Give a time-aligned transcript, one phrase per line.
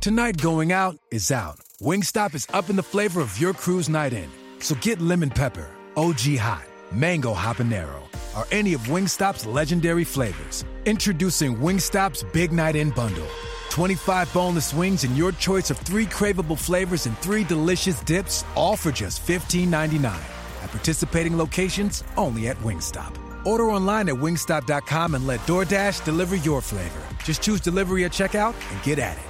[0.00, 1.60] Tonight going out is out.
[1.82, 4.30] Wingstop is up in the flavor of your crew's night in.
[4.58, 8.00] So get lemon pepper, OG hot, mango habanero,
[8.34, 10.64] or any of Wingstop's legendary flavors.
[10.86, 13.28] Introducing Wingstop's Big Night In Bundle.
[13.68, 18.76] 25 boneless wings and your choice of three craveable flavors and three delicious dips, all
[18.76, 20.06] for just $15.99.
[20.06, 23.14] At participating locations, only at Wingstop.
[23.44, 27.02] Order online at wingstop.com and let DoorDash deliver your flavor.
[27.22, 29.29] Just choose delivery at checkout and get at it.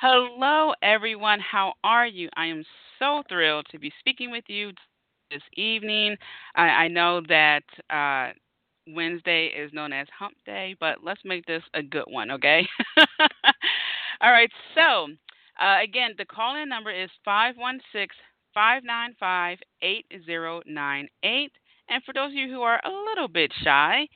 [0.00, 1.40] Hello, everyone.
[1.40, 2.28] How are you?
[2.36, 2.64] I am
[3.00, 4.70] so thrilled to be speaking with you
[5.32, 6.16] this evening.
[6.54, 8.32] I, I know that uh,
[8.86, 12.64] Wednesday is known as Hump Day, but let's make this a good one, okay?
[14.20, 15.08] All right, so
[15.60, 18.06] uh, again, the call in number is 516
[18.54, 21.50] 595 8098.
[21.88, 24.06] And for those of you who are a little bit shy,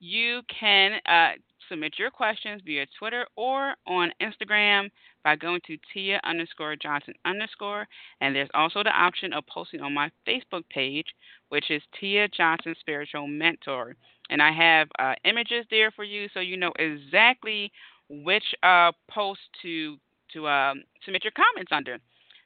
[0.00, 1.30] you can uh,
[1.70, 4.90] submit your questions via Twitter or on Instagram
[5.24, 7.86] by going to Tia underscore Johnson underscore.
[8.20, 11.06] And there's also the option of posting on my Facebook page,
[11.48, 13.96] which is Tia Johnson Spiritual Mentor.
[14.28, 17.72] And I have uh, images there for you so you know exactly
[18.08, 19.96] which uh, post to
[20.32, 21.98] to um, submit your comments under.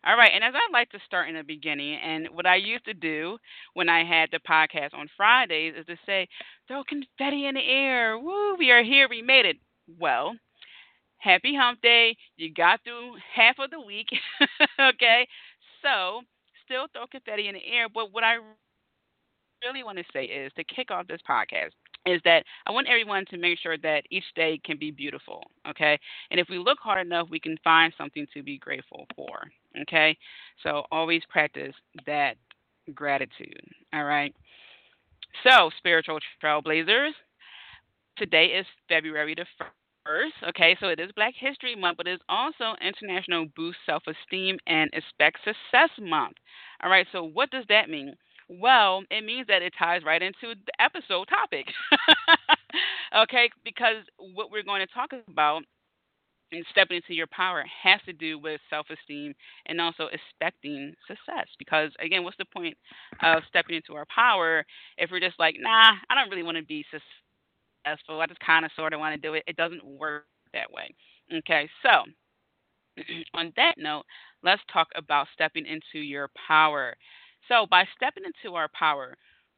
[0.06, 2.84] All right, and as I like to start in the beginning, and what I used
[2.84, 3.38] to do
[3.72, 6.28] when I had the podcast on Fridays is to say,
[6.68, 8.18] throw confetti in the air.
[8.18, 9.56] Woo, we are here, we made it.
[9.98, 10.34] Well,
[11.16, 12.16] happy hump day.
[12.36, 14.08] You got through half of the week.
[14.80, 15.26] okay.
[15.82, 16.20] So
[16.66, 17.88] still throw confetti in the air.
[17.88, 18.36] But what I
[19.64, 21.70] really want to say is to kick off this podcast
[22.06, 25.98] is that I want everyone to make sure that each day can be beautiful, okay?
[26.30, 29.50] And if we look hard enough, we can find something to be grateful for,
[29.82, 30.16] okay?
[30.62, 31.74] So always practice
[32.06, 32.36] that
[32.94, 34.34] gratitude, all right?
[35.42, 37.10] So, spiritual trailblazers,
[38.16, 39.46] today is February the
[40.06, 40.50] 1st.
[40.50, 44.90] Okay, so it is Black History Month, but it's also International Boost Self Esteem and
[44.92, 46.36] Expect Success Month.
[46.82, 48.14] All right, so what does that mean?
[48.48, 51.66] Well, it means that it ties right into the episode topic.
[53.22, 55.62] okay, because what we're going to talk about
[56.54, 59.34] and stepping into your power has to do with self esteem
[59.66, 61.46] and also expecting success.
[61.58, 62.76] Because, again, what's the point
[63.22, 64.64] of stepping into our power
[64.98, 68.20] if we're just like, nah, I don't really want to be successful?
[68.20, 69.44] I just kind of sort of want to do it.
[69.46, 70.94] It doesn't work that way.
[71.38, 72.04] Okay, so
[73.34, 74.04] on that note,
[74.42, 76.94] let's talk about stepping into your power.
[77.48, 79.16] So, by stepping into our power,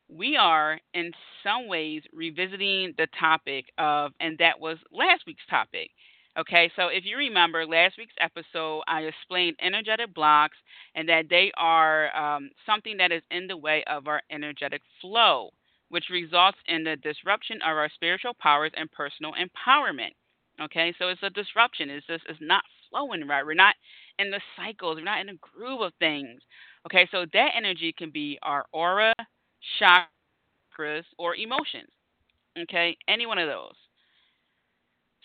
[0.08, 1.10] we are in
[1.42, 5.90] some ways revisiting the topic of, and that was last week's topic.
[6.38, 10.56] Okay, so if you remember last week's episode, I explained energetic blocks
[10.94, 15.50] and that they are um, something that is in the way of our energetic flow
[15.88, 20.12] which results in the disruption of our spiritual powers and personal empowerment.
[20.60, 21.90] Okay, so it's a disruption.
[21.90, 23.44] It's just it's not flowing right.
[23.44, 23.74] We're not
[24.18, 24.96] in the cycles.
[24.96, 26.40] We're not in the groove of things.
[26.86, 29.12] Okay, so that energy can be our aura,
[29.80, 31.90] chakras, or emotions.
[32.58, 33.74] Okay, any one of those.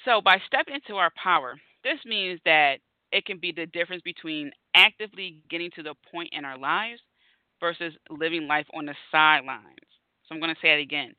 [0.06, 2.78] So by stepping into our power, this means that
[3.12, 7.02] it can be the difference between actively getting to the point in our lives
[7.60, 9.64] versus living life on the sidelines.
[10.28, 11.14] So I'm going to say it again.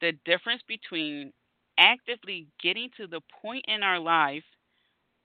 [0.00, 1.32] The difference between
[1.78, 4.44] actively getting to the point in our life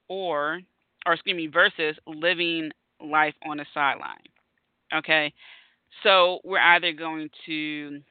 [0.07, 0.59] or
[1.05, 2.71] or excuse me versus living
[3.01, 4.17] life on the sideline.
[4.93, 5.33] Okay?
[6.03, 8.01] So we're either going to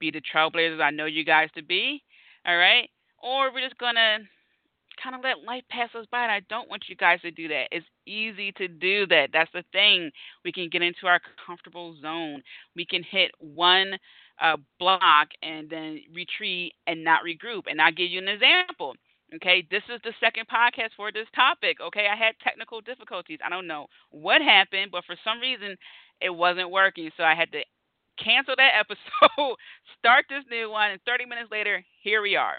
[0.00, 2.02] be the trailblazers I know you guys to be,
[2.46, 2.90] all right?
[3.24, 4.18] Or we're just going to
[5.02, 6.22] kind of let life pass us by.
[6.22, 7.68] And I don't want you guys to do that.
[7.72, 9.30] It's easy to do that.
[9.32, 10.10] That's the thing.
[10.44, 12.42] We can get into our comfortable zone.
[12.76, 13.98] We can hit one
[14.40, 17.62] uh, block and then retreat and not regroup.
[17.66, 18.94] And I'll give you an example.
[19.36, 21.78] Okay, this is the second podcast for this topic.
[21.80, 23.38] Okay, I had technical difficulties.
[23.44, 25.76] I don't know what happened, but for some reason
[26.20, 27.10] it wasn't working.
[27.16, 27.62] So I had to
[28.22, 29.56] cancel that episode,
[29.98, 32.58] start this new one, and 30 minutes later, here we are.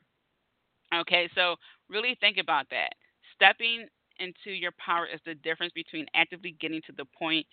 [0.93, 1.55] Okay, so
[1.89, 2.93] really think about that.
[3.35, 3.87] Stepping
[4.19, 7.45] into your power is the difference between actively getting to the point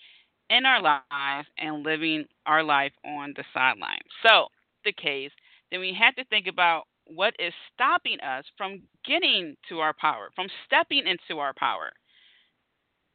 [0.50, 4.02] in our lives and living our life on the sidelines.
[4.26, 4.46] So,
[4.84, 5.30] the case,
[5.70, 10.28] then we have to think about what is stopping us from getting to our power,
[10.34, 11.90] from stepping into our power.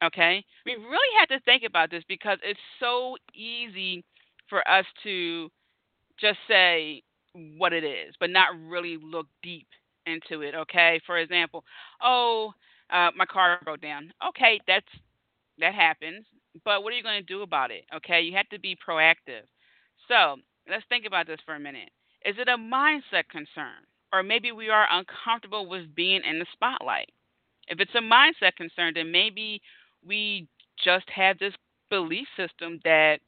[0.04, 0.44] Okay?
[0.66, 4.04] We really have to think about this because it's so easy
[4.50, 5.50] for us to
[6.20, 7.04] just say
[7.34, 9.68] what it is, but not really look deep
[10.08, 10.56] into it.
[10.56, 11.00] Okay?
[11.06, 11.64] For example,
[12.02, 12.54] oh,
[12.90, 14.12] uh, my car broke down.
[14.30, 14.88] Okay, that's
[15.60, 16.26] that happens,
[16.64, 17.84] but what are you going to do about it?
[17.96, 19.44] Okay, you have to be proactive.
[20.08, 20.38] So
[20.70, 21.90] let's think about this for a minute.
[22.26, 23.84] Is it a mindset concern?
[24.14, 27.10] Or maybe we are uncomfortable with being in the spotlight.
[27.68, 29.62] If it's a mindset concern, then maybe
[30.06, 30.48] we
[30.82, 31.54] just have this
[31.90, 33.20] belief system that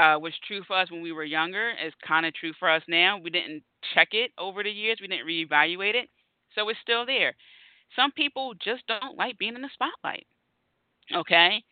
[0.00, 2.82] uh, was true for us when we were younger is kind of true for us
[2.88, 3.18] now.
[3.22, 3.62] We didn't
[3.94, 6.08] check it over the years, we didn't reevaluate it,
[6.54, 7.34] so it's still there.
[7.96, 10.26] Some people just don't like being in the spotlight.
[11.14, 11.62] Okay?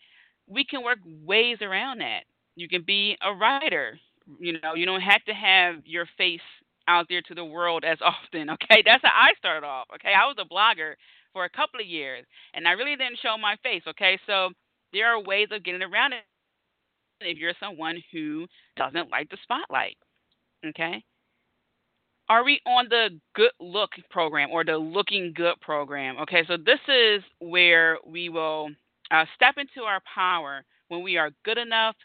[0.46, 2.24] We can work ways around that.
[2.56, 3.98] You can be a writer.
[4.38, 6.40] You know, you don't have to have your face
[6.88, 8.50] out there to the world as often.
[8.50, 8.82] Okay?
[8.84, 9.86] That's how I started off.
[9.94, 10.12] Okay?
[10.12, 10.94] I was a blogger
[11.32, 13.82] for a couple of years and I really didn't show my face.
[13.86, 14.18] Okay?
[14.26, 14.50] So
[14.92, 16.24] there are ways of getting around it
[17.20, 19.96] if you're someone who doesn't like the spotlight.
[20.64, 21.02] Okay?
[22.28, 26.18] are we on the good look program or the looking good program?
[26.18, 28.70] Okay, so this is where we will
[29.10, 31.96] uh, step into our power when we are good enough,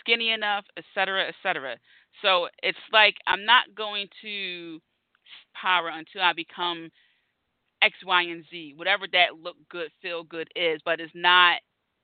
[0.00, 1.76] skinny enough, etc., etc.
[2.22, 4.80] So it's like I'm not going to
[5.54, 6.90] power until I become
[7.82, 11.58] X, Y, and Z, whatever that look good, feel good is, but it's not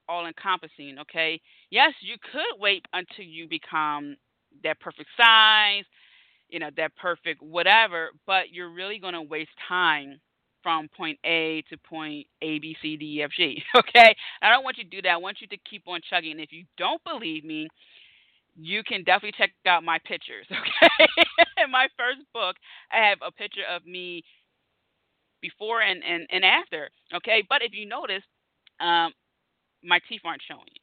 [0.09, 0.99] all encompassing.
[1.01, 1.41] Okay,
[1.71, 4.17] yes, you could wait until you become
[4.65, 5.85] that perfect size
[6.49, 10.21] you know, that perfect whatever, but you're really going to waste time
[10.63, 13.63] from point A to point A, B, C, D, E, F, G.
[13.77, 14.15] Okay?
[14.43, 15.11] I don't want you to do that.
[15.11, 16.41] I want you to keep on chugging.
[16.41, 17.69] If you don't believe me,
[18.57, 20.47] you can definitely check out my pictures.
[20.53, 21.07] Okay?
[21.65, 22.55] In my first book,
[22.93, 24.23] I have a picture of me
[25.43, 26.89] before and, and, and after.
[27.15, 27.45] Okay?
[27.49, 28.23] But if you notice,
[28.81, 29.13] um,
[29.83, 30.79] my teeth aren't showing.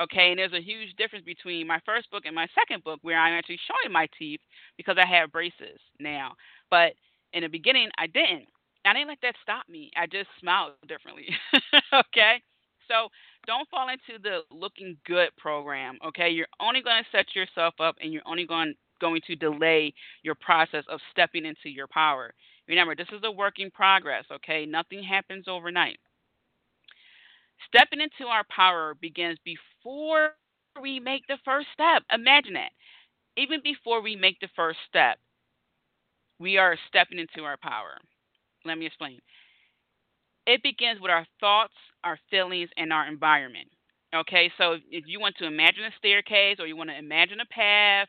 [0.00, 3.18] Okay, and there's a huge difference between my first book and my second book where
[3.18, 4.40] I'm actually showing my teeth
[4.76, 6.32] because I have braces now.
[6.68, 6.94] But
[7.32, 8.48] in the beginning, I didn't.
[8.84, 9.90] I didn't let that stop me.
[9.96, 11.28] I just smiled differently.
[11.92, 12.42] okay?
[12.88, 13.08] So
[13.46, 15.98] don't fall into the looking good program.
[16.06, 16.30] Okay?
[16.30, 20.34] You're only going to set yourself up and you're only going, going to delay your
[20.34, 22.34] process of stepping into your power.
[22.68, 24.24] Remember, this is a work in progress.
[24.30, 24.66] Okay?
[24.66, 25.98] Nothing happens overnight.
[27.66, 30.30] Stepping into our power begins before
[30.80, 32.02] we make the first step.
[32.12, 32.72] Imagine that.
[33.36, 35.18] Even before we make the first step,
[36.38, 37.98] we are stepping into our power.
[38.64, 39.18] Let me explain.
[40.46, 43.68] It begins with our thoughts, our feelings, and our environment.
[44.14, 47.46] Okay, so if you want to imagine a staircase or you want to imagine a
[47.46, 48.08] path,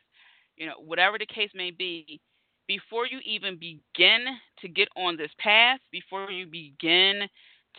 [0.56, 2.20] you know, whatever the case may be,
[2.68, 4.26] before you even begin
[4.60, 7.22] to get on this path, before you begin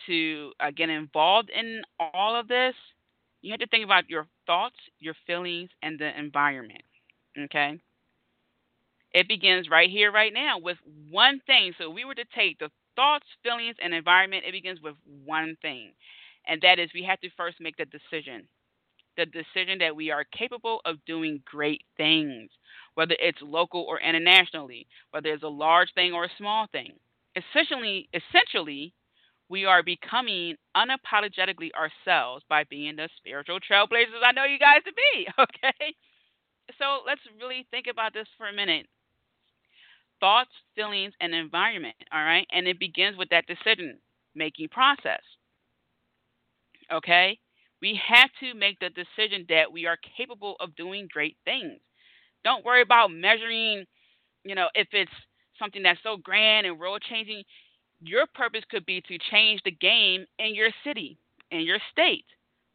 [0.06, 2.74] to uh, get involved in all of this,
[3.42, 6.82] you have to think about your thoughts, your feelings, and the environment.
[7.38, 7.78] Okay?
[9.12, 10.76] It begins right here, right now, with
[11.10, 11.72] one thing.
[11.78, 15.92] So, we were to take the thoughts, feelings, and environment, it begins with one thing.
[16.46, 18.48] And that is we have to first make the decision.
[19.16, 22.50] The decision that we are capable of doing great things,
[22.94, 26.94] whether it's local or internationally, whether it's a large thing or a small thing.
[27.36, 28.92] Essentially, essentially,
[29.48, 34.92] we are becoming unapologetically ourselves by being the spiritual trailblazers I know you guys to
[34.92, 35.94] be, okay?
[36.78, 38.86] So let's really think about this for a minute.
[40.20, 42.46] Thoughts, feelings, and environment, all right?
[42.52, 43.98] And it begins with that decision
[44.34, 45.22] making process,
[46.92, 47.38] okay?
[47.80, 51.80] We have to make the decision that we are capable of doing great things.
[52.44, 53.84] Don't worry about measuring,
[54.44, 55.12] you know, if it's
[55.58, 57.42] something that's so grand and world changing
[58.00, 61.18] your purpose could be to change the game in your city,
[61.50, 62.26] in your state,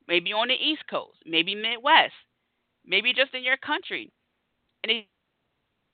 [0.07, 2.13] maybe on the East Coast, maybe Midwest,
[2.85, 4.11] maybe just in your country.
[4.83, 5.05] And if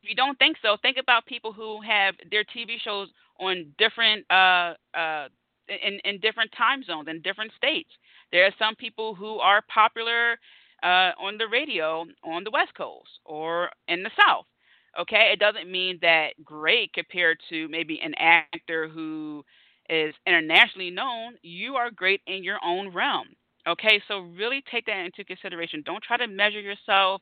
[0.02, 3.10] you don't think so, think about people who have their TV shows
[3.40, 5.28] on different uh, uh,
[5.68, 7.90] in in different time zones in different states.
[8.32, 10.38] There are some people who are popular
[10.84, 14.46] uh, on the radio on the West Coast or in the South.
[14.98, 19.44] Okay, it doesn't mean that great compared to maybe an actor who
[19.90, 21.36] is internationally known.
[21.42, 23.28] You are great in your own realm.
[23.68, 25.84] Okay, so really take that into consideration.
[25.86, 27.22] Don't try to measure yourself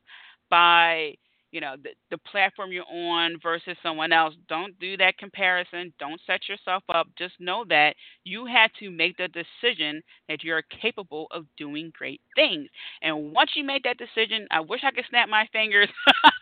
[0.50, 1.14] by
[1.52, 6.20] you know the, the platform you're on versus someone else don't do that comparison don't
[6.28, 7.96] set yourself up just know that
[8.26, 12.68] you had to make the decision that you're capable of doing great things
[13.02, 15.88] and once you make that decision i wish i could snap my fingers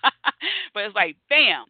[0.73, 1.65] but it's like bam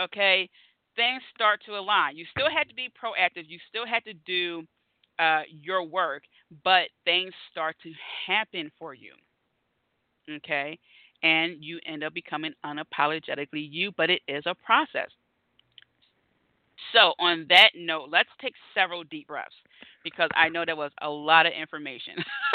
[0.00, 0.48] okay
[0.96, 2.16] things start to align.
[2.16, 3.44] You still had to be proactive.
[3.48, 4.64] You still had to do
[5.18, 6.24] uh, your work,
[6.64, 7.92] but things start to
[8.26, 9.12] happen for you.
[10.30, 10.78] Okay?
[11.22, 15.08] And you end up becoming unapologetically you, but it is a process.
[16.94, 19.54] So, on that note, let's take several deep breaths
[20.02, 22.14] because I know there was a lot of information.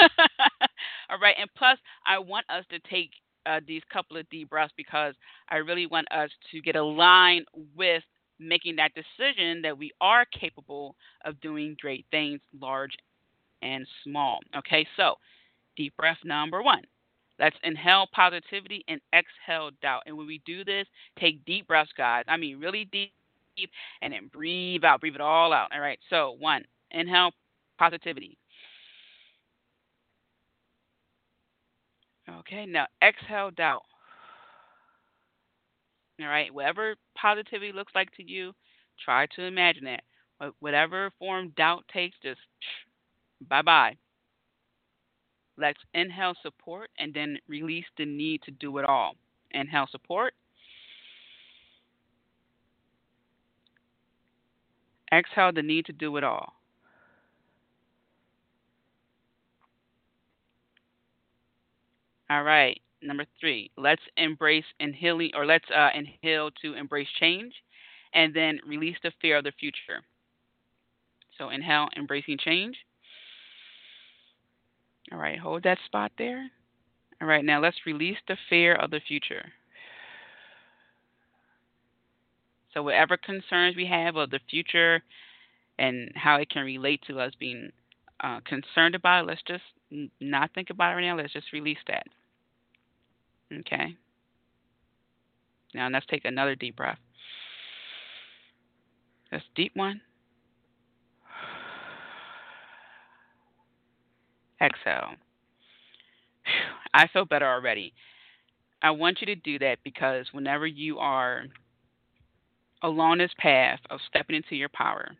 [1.10, 1.36] All right.
[1.38, 3.10] And plus, I want us to take
[3.46, 5.14] uh, these couple of deep breaths because
[5.48, 8.02] I really want us to get aligned with
[8.38, 12.92] making that decision that we are capable of doing great things, large
[13.62, 14.40] and small.
[14.56, 15.14] Okay, so
[15.76, 16.82] deep breath number one.
[17.38, 20.02] Let's inhale positivity and exhale doubt.
[20.06, 20.86] And when we do this,
[21.18, 22.24] take deep breaths, guys.
[22.28, 23.12] I mean, really deep,
[24.00, 25.00] and then breathe out.
[25.00, 25.68] Breathe it all out.
[25.72, 27.32] All right, so one, inhale
[27.78, 28.38] positivity.
[32.28, 33.82] Okay, now exhale doubt.
[36.20, 38.52] All right, whatever positivity looks like to you,
[39.04, 40.00] try to imagine it.
[40.60, 42.40] Whatever form doubt takes, just
[43.48, 43.96] bye bye.
[45.58, 49.14] Let's inhale support and then release the need to do it all.
[49.52, 50.34] Inhale support.
[55.12, 56.55] Exhale the need to do it all.
[62.28, 62.80] All right.
[63.02, 67.52] Number three, let's embrace inhaling or let's uh, inhale to embrace change
[68.14, 70.02] and then release the fear of the future.
[71.38, 72.76] So inhale, embracing change.
[75.12, 76.50] All right, hold that spot there.
[77.20, 79.52] All right, now let's release the fear of the future.
[82.74, 85.02] So, whatever concerns we have of the future
[85.78, 87.70] and how it can relate to us being
[88.22, 89.62] uh, concerned about it, let's just
[90.20, 91.16] not think about it right now.
[91.16, 92.06] Let's just release that.
[93.60, 93.96] Okay.
[95.74, 96.98] Now let's take another deep breath.
[99.30, 100.00] That's deep one.
[104.60, 105.14] Exhale.
[106.94, 107.92] I feel better already.
[108.82, 111.44] I want you to do that because whenever you are
[112.82, 115.10] along this path of stepping into your power,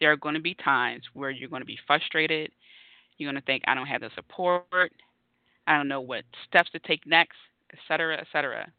[0.00, 2.50] there are going to be times where you're going to be frustrated.
[3.20, 4.92] You're going to think, I don't have the support.
[5.66, 7.36] I don't know what steps to take next
[7.72, 8.70] etc., etc.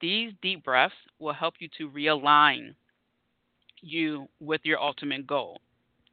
[0.00, 2.74] These deep breaths will help you to realign
[3.80, 5.60] you with your ultimate goal.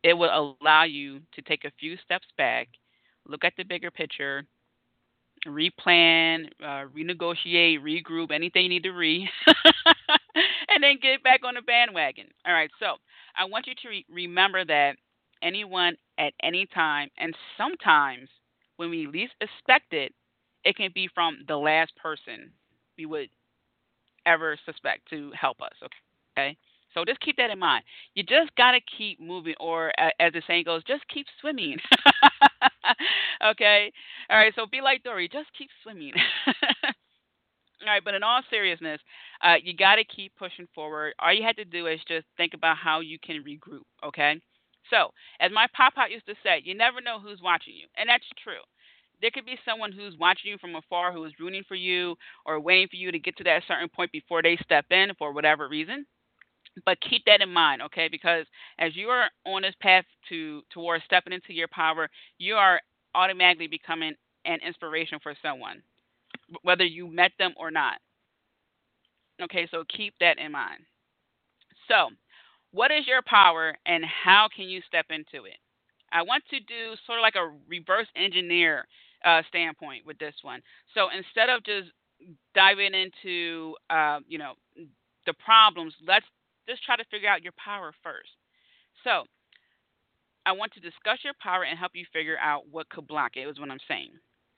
[0.03, 2.67] It will allow you to take a few steps back,
[3.27, 4.43] look at the bigger picture,
[5.47, 9.27] replan, uh, renegotiate, regroup, anything you need to re,
[10.69, 12.27] and then get back on the bandwagon.
[12.45, 12.95] All right, so
[13.35, 14.97] I want you to re- remember that
[15.45, 18.29] anyone at any time, and sometimes
[18.77, 20.13] when we least expect it,
[20.63, 22.51] it can be from the last person
[22.97, 23.29] we would
[24.25, 25.73] ever suspect to help us.
[26.37, 26.57] Okay.
[26.93, 27.83] So just keep that in mind.
[28.15, 31.77] You just got to keep moving, or as the saying goes, just keep swimming.
[33.45, 33.91] okay?
[34.29, 36.13] All right, so be like Dory, just keep swimming.
[36.47, 39.01] all right, but in all seriousness,
[39.43, 41.13] uh, you got to keep pushing forward.
[41.19, 44.39] All you had to do is just think about how you can regroup, okay?
[44.89, 48.25] So, as my out used to say, you never know who's watching you, and that's
[48.43, 48.61] true
[49.21, 52.15] there could be someone who's watching you from afar who is rooting for you
[52.45, 55.33] or waiting for you to get to that certain point before they step in for
[55.33, 56.05] whatever reason.
[56.85, 58.09] But keep that in mind, okay?
[58.09, 58.45] Because
[58.79, 62.81] as you are on this path to towards stepping into your power, you are
[63.13, 64.13] automatically becoming
[64.45, 65.81] an inspiration for someone,
[66.63, 67.95] whether you met them or not.
[69.41, 70.81] Okay, so keep that in mind.
[71.87, 72.09] So,
[72.75, 75.57] what is your power and how can you step into it?
[76.11, 78.85] I want to do sort of like a reverse engineer
[79.23, 80.61] uh, standpoint with this one.
[80.93, 81.89] So instead of just
[82.53, 84.53] diving into uh, you know
[85.25, 86.25] the problems, let's
[86.67, 88.35] just try to figure out your power first.
[89.03, 89.23] So
[90.45, 93.47] I want to discuss your power and help you figure out what could block it.
[93.47, 94.11] Is what I'm saying.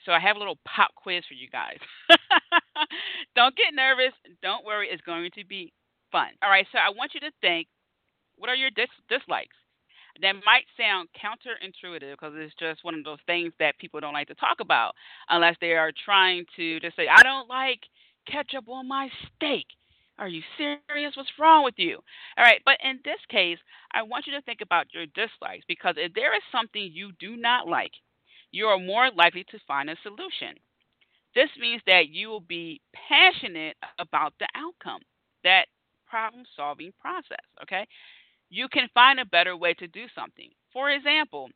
[0.06, 1.78] So I have a little pop quiz for you guys.
[3.36, 4.14] Don't get nervous.
[4.42, 4.88] Don't worry.
[4.90, 5.74] It's going to be
[6.12, 6.30] fun.
[6.42, 6.66] All right.
[6.72, 7.68] So I want you to think.
[8.38, 9.56] What are your dis- dislikes?
[10.22, 14.28] that might sound counterintuitive because it's just one of those things that people don't like
[14.28, 14.94] to talk about
[15.30, 17.82] unless they are trying to just say, I don't like
[18.30, 19.66] ketchup on my steak.
[20.20, 21.16] Are you serious?
[21.16, 22.00] What's wrong with you?
[22.38, 23.60] All right, but in this case,
[23.94, 27.38] I want you to think about your dislikes because if there is something you do
[27.38, 27.92] not like,
[28.52, 30.56] you are more likely to find a solution.
[31.36, 35.02] This means that you will be passionate about the outcome,
[35.44, 35.66] that
[36.10, 37.86] problem solving process, okay?
[38.50, 40.50] You can find a better way to do something.
[40.74, 41.50] For example,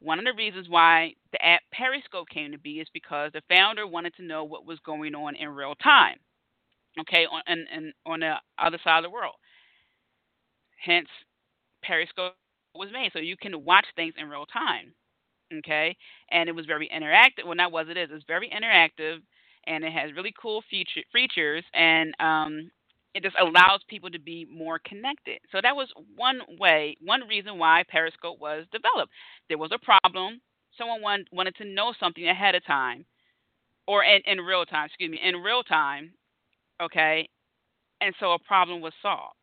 [0.00, 3.86] one of the reasons why the app Periscope came to be is because the founder
[3.86, 6.18] wanted to know what was going on in real time,
[7.00, 9.36] okay, on, and, and on the other side of the world.
[10.78, 11.08] hence
[11.82, 12.34] Periscope
[12.74, 14.94] was made so you can watch things in real time.
[15.58, 15.96] Okay,
[16.30, 17.44] and it was very interactive.
[17.44, 18.10] Well, not was it is.
[18.12, 19.18] It's very interactive,
[19.66, 22.70] and it has really cool feature features, and um,
[23.14, 25.38] it just allows people to be more connected.
[25.52, 29.12] So that was one way, one reason why Periscope was developed.
[29.48, 30.40] There was a problem.
[30.76, 33.04] Someone want, wanted to know something ahead of time,
[33.86, 34.86] or in, in real time.
[34.86, 36.12] Excuse me, in real time.
[36.80, 37.28] Okay,
[38.00, 39.34] and so a problem was solved.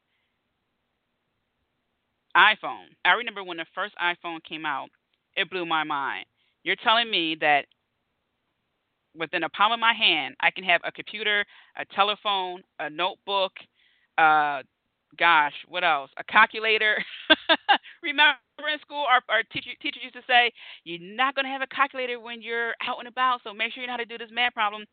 [2.37, 2.87] iPhone.
[3.05, 4.89] I remember when the first iPhone came out,
[5.35, 6.25] it blew my mind.
[6.63, 7.65] You're telling me that
[9.17, 11.45] within a palm of my hand, I can have a computer,
[11.77, 13.53] a telephone, a notebook,
[14.17, 14.61] uh,
[15.17, 16.09] gosh, what else?
[16.17, 16.97] A calculator.
[18.03, 18.37] Remember
[18.71, 20.51] in school, our, our teacher, teacher used to say,
[20.83, 23.81] you're not going to have a calculator when you're out and about, so make sure
[23.81, 24.85] you know how to do this math problem.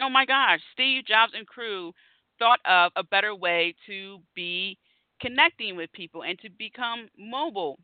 [0.00, 1.92] Oh my gosh, Steve Jobs and crew
[2.38, 4.78] thought of a better way to be
[5.20, 7.78] connecting with people and to become mobile,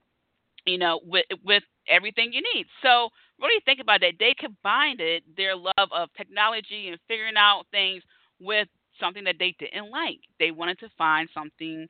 [0.66, 2.66] you know, with with everything you need.
[2.82, 3.08] So
[3.40, 4.14] really think about that.
[4.18, 8.02] They combined it, their love of technology and figuring out things
[8.40, 8.68] with
[9.00, 10.20] something that they didn't like.
[10.38, 11.86] They wanted to find something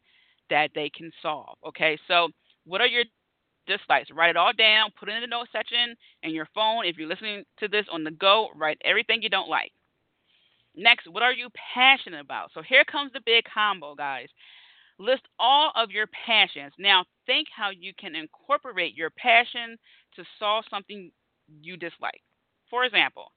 [0.51, 1.57] that they can solve.
[1.67, 2.29] Okay, so
[2.65, 3.05] what are your
[3.67, 4.11] dislikes?
[4.13, 6.85] Write it all down, put it in the note section in your phone.
[6.87, 9.73] If you're listening to this on the go, write everything you don't like.
[10.75, 12.51] Next, what are you passionate about?
[12.55, 14.29] So here comes the big combo, guys.
[14.99, 16.73] List all of your passions.
[16.79, 19.77] Now, think how you can incorporate your passion
[20.17, 21.11] to solve something
[21.61, 22.21] you dislike.
[22.71, 23.33] For example,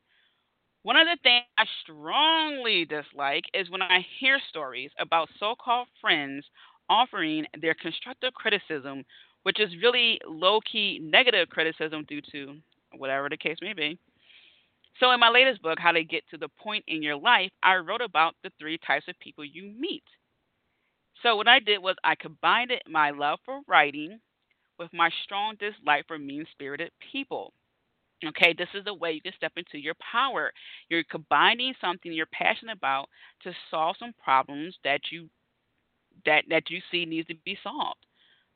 [0.84, 5.88] one of the things I strongly dislike is when I hear stories about so called
[6.00, 6.46] friends
[6.90, 9.04] offering their constructive criticism,
[9.44, 12.58] which is really low key negative criticism due to
[12.98, 13.98] whatever the case may be.
[15.00, 17.76] So, in my latest book, How to Get to the Point in Your Life, I
[17.78, 20.04] wrote about the three types of people you meet.
[21.24, 24.20] So, what I did was I combined my love for writing
[24.78, 27.54] with my strong dislike for mean spirited people.
[28.26, 30.52] Okay, this is the way you can step into your power.
[30.90, 33.10] You're combining something you're passionate about
[33.44, 35.30] to solve some problems that you
[36.26, 38.06] that that you see needs to be solved.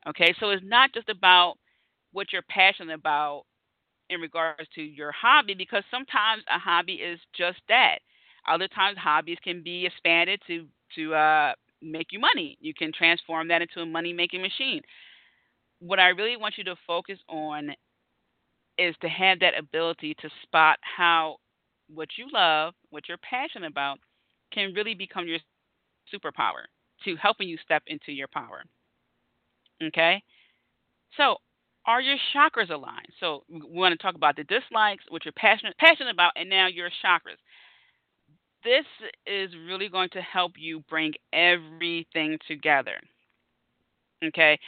[0.08, 1.56] Okay, so it's not just about
[2.13, 3.43] what you're passionate about
[4.10, 8.00] in regards to your hobby because sometimes a hobby is just that.
[8.48, 12.58] Other times hobbies can be expanded to to uh, make you money.
[12.60, 14.82] You can transform that into a money making machine.
[15.80, 17.72] What I really want you to focus on
[18.78, 21.38] is to have that ability to spot how
[21.94, 24.00] what you love, what you're passionate about,
[24.54, 25.39] can really become your
[26.13, 26.65] superpower
[27.04, 28.63] to helping you step into your power.
[29.84, 30.22] Okay?
[31.18, 31.38] So
[31.86, 33.10] are your chakras aligned?
[33.20, 36.68] So we want to talk about the dislikes, what you're passionate passionate about, and now
[36.68, 37.39] your chakras.
[38.63, 38.86] This
[39.26, 43.00] is really going to help you bring everything together.
[44.24, 44.60] Okay.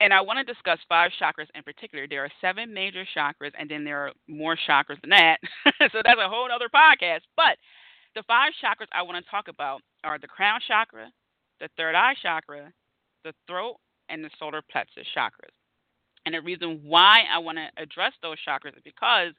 [0.00, 2.06] And I want to discuss five chakras in particular.
[2.06, 5.38] There are seven major chakras, and then there are more chakras than that.
[5.92, 7.22] so that's a whole other podcast.
[7.36, 7.58] But
[8.14, 11.10] the five chakras I want to talk about are the crown chakra,
[11.60, 12.72] the third eye chakra,
[13.24, 13.76] the throat,
[14.08, 15.54] and the solar plexus chakras.
[16.26, 19.32] And the reason why I want to address those chakras is because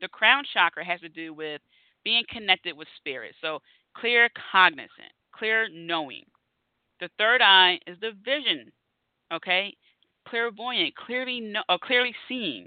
[0.00, 1.60] the crown chakra has to do with
[2.08, 3.34] being connected with spirit.
[3.42, 3.58] So
[3.94, 6.24] clear cognizant, clear knowing.
[7.00, 8.72] The third eye is the vision,
[9.30, 9.76] okay?
[10.26, 12.66] Clairvoyant, clearly uh, clearly seeing.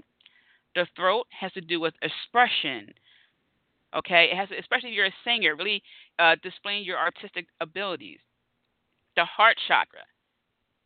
[0.76, 2.94] The throat has to do with expression.
[3.96, 5.82] Okay, it has, to, especially if you're a singer, really
[6.20, 8.20] uh, displaying your artistic abilities.
[9.16, 10.06] The heart chakra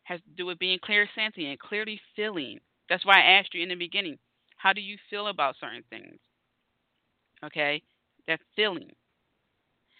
[0.03, 2.57] has to do with being clairsentient, clearly feeling.
[2.89, 4.17] That's why I asked you in the beginning,
[4.55, 6.17] how do you feel about certain things?
[7.45, 7.83] Okay,
[8.27, 8.89] that feeling.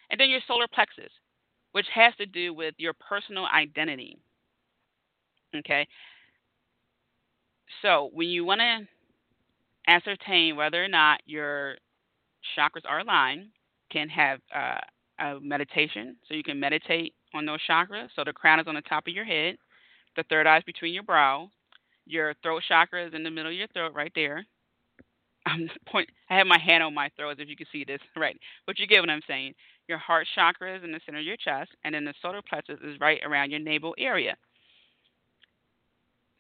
[0.10, 1.12] And then your solar plexus,
[1.72, 4.18] which has to do with your personal identity.
[5.56, 5.88] Okay,
[7.82, 8.88] so when you want to
[9.88, 11.78] ascertain whether or not your
[12.58, 13.48] chakras are aligned,
[13.92, 14.80] can have uh,
[15.20, 16.18] a meditation.
[16.28, 18.10] So you can meditate on those chakras.
[18.16, 19.58] So the crown is on the top of your head.
[20.16, 21.50] The third eye is between your brow.
[22.06, 24.46] Your throat chakra is in the middle of your throat, right there.
[25.48, 26.10] I'm point.
[26.30, 28.38] I have my hand on my throat, as if you can see this, right?
[28.66, 29.54] But you get what I'm saying.
[29.88, 32.80] Your heart chakra is in the center of your chest, and then the solar plexus
[32.84, 34.36] is right around your navel area.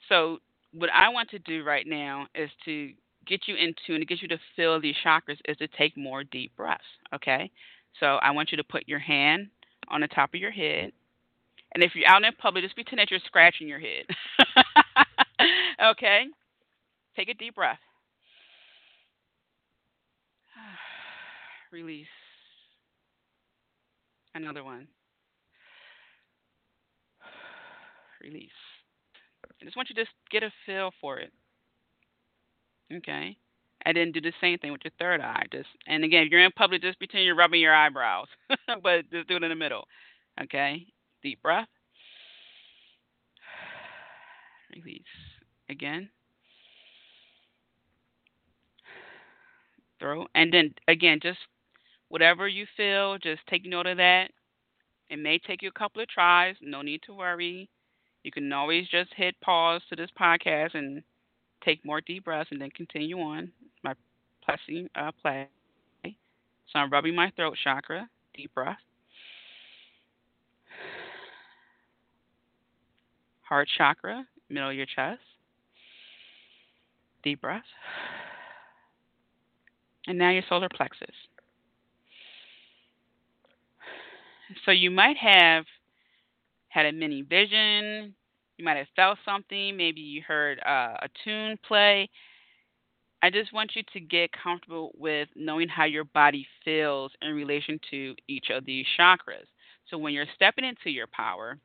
[0.10, 0.40] So,
[0.74, 2.92] what I want to do right now is to
[3.26, 6.24] get you into and to get you to feel these chakras is to take more
[6.24, 6.84] deep breaths.
[7.14, 7.52] Okay.
[8.00, 9.48] So I want you to put your hand
[9.90, 10.92] on the top of your head
[11.74, 14.06] and if you're out in public, just pretend that you're scratching your head.
[15.92, 16.26] okay?
[17.16, 17.80] Take a deep breath.
[21.72, 22.08] Release.
[24.36, 24.88] Another one.
[28.22, 28.50] release.
[29.44, 31.32] I just want you to just get a feel for it.
[32.94, 33.38] Okay.
[33.86, 35.46] And then do the same thing with your third eye.
[35.52, 38.28] Just and again, if you're in public, just pretend you're rubbing your eyebrows,
[38.84, 39.86] but just do it in the middle.
[40.42, 40.86] Okay.
[41.24, 41.68] Deep breath.
[44.76, 45.02] Release.
[45.70, 46.10] Again.
[50.00, 50.28] Throw.
[50.36, 51.40] And then again, just
[52.10, 54.32] whatever you feel, just take note of that.
[55.10, 56.56] It may take you a couple of tries.
[56.62, 57.70] No need to worry.
[58.24, 61.02] You can always just hit pause to this podcast and
[61.64, 63.52] take more deep breaths and then continue on.
[63.84, 63.94] My
[64.44, 65.48] pressing uh, play.
[66.04, 68.10] So I'm rubbing my throat chakra.
[68.36, 68.78] Deep breath.
[73.44, 75.22] Heart chakra, middle of your chest.
[77.24, 77.64] Deep breath.
[80.08, 81.08] And now your solar plexus.
[84.66, 85.66] So you might have
[86.70, 88.16] had a mini vision.
[88.58, 89.78] You might have felt something.
[89.78, 92.10] Maybe you heard uh, a tune play.
[93.22, 97.80] I just want you to get comfortable with knowing how your body feels in relation
[97.92, 99.48] to each of these chakras.
[99.90, 101.58] So when you're stepping into your power,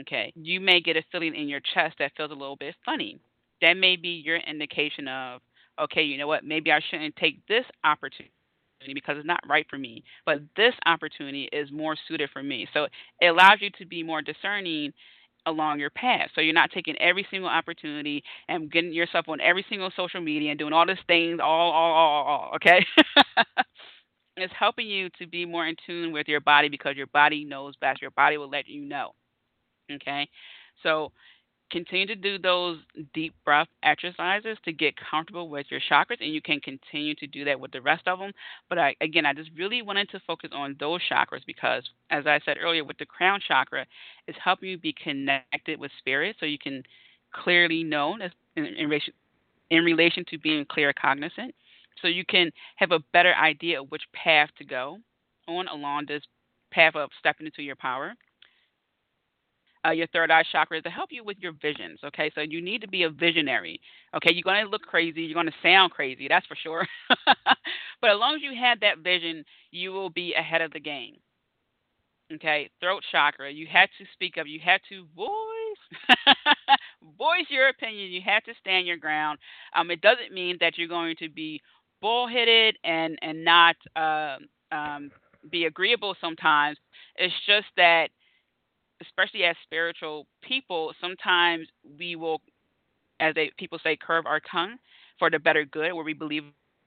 [0.00, 3.18] okay, you may get a feeling in your chest that feels a little bit funny.
[3.60, 5.40] That may be your indication of,
[5.80, 8.32] okay, you know what, maybe I shouldn't take this opportunity
[8.94, 10.02] because it's not right for me.
[10.26, 12.66] But this opportunity is more suited for me.
[12.74, 12.86] So
[13.20, 14.92] it allows you to be more discerning
[15.46, 16.30] along your path.
[16.34, 20.50] So you're not taking every single opportunity and getting yourself on every single social media
[20.50, 22.84] and doing all these things all all all, all okay?
[24.36, 27.74] it's helping you to be more in tune with your body because your body knows
[27.80, 28.00] best.
[28.00, 29.12] Your body will let you know.
[29.90, 30.28] Okay?
[30.82, 31.12] So
[31.72, 32.78] continue to do those
[33.14, 37.44] deep breath exercises to get comfortable with your chakras, and you can continue to do
[37.44, 38.30] that with the rest of them.
[38.68, 42.38] But I, again, I just really wanted to focus on those chakras because, as I
[42.44, 43.86] said earlier, with the crown chakra,
[44.28, 46.82] it's helping you be connected with spirit, so you can
[47.32, 48.16] clearly know
[48.56, 49.00] in, in,
[49.70, 51.52] in relation to being claircognizant,
[52.00, 54.98] so you can have a better idea of which path to go
[55.48, 56.22] on along this
[56.70, 58.14] path of stepping into your power
[59.86, 62.00] uh, your third eye chakra to help you with your visions.
[62.04, 63.80] Okay, so you need to be a visionary.
[64.16, 66.86] Okay, you're going to look crazy, you're going to sound crazy, that's for sure.
[68.00, 71.16] but as long as you have that vision, you will be ahead of the game.
[72.32, 76.16] Okay, throat chakra, you have to speak up, you have to voice,
[77.18, 78.10] voice your opinion.
[78.10, 79.38] You have to stand your ground.
[79.76, 81.60] Um, it doesn't mean that you're going to be
[82.00, 84.36] bullheaded and and not uh,
[84.70, 85.10] um,
[85.50, 86.78] be agreeable sometimes.
[87.16, 88.08] It's just that
[89.06, 92.40] especially as spiritual people, sometimes we will,
[93.20, 94.76] as they people say, curve our tongue
[95.18, 96.44] for the better good, where we believe